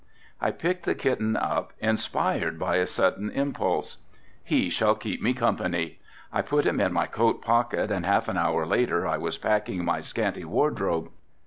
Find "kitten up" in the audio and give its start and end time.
0.95-1.73